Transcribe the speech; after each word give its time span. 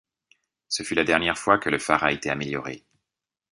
Ce 0.67 0.81
fut 0.81 0.95
la 0.95 1.03
dernière 1.03 1.37
fois 1.37 1.59
que 1.59 1.69
le 1.69 1.77
phare 1.77 2.03
a 2.03 2.11
été 2.11 2.31
amélioré. 2.31 2.83